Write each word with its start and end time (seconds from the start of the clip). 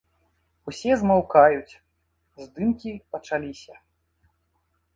Усе 0.71 0.91
змаўкаюць, 1.01 1.79
здымкі 2.45 2.91
пачаліся. 3.17 3.73